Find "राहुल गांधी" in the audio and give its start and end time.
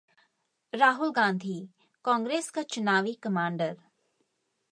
0.73-1.59